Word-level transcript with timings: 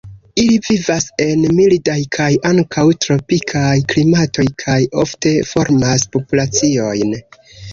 Ili 0.43 0.53
vivas 0.67 1.03
en 1.25 1.43
mildaj 1.57 1.97
kaj 2.17 2.29
ankaŭ 2.51 2.85
tropikaj 3.07 3.75
klimatoj 3.93 4.47
kaj 4.65 4.79
ofte 5.05 5.35
formas 5.53 6.09
populaciojn. 6.17 7.17